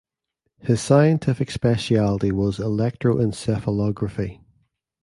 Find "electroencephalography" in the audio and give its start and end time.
2.57-4.41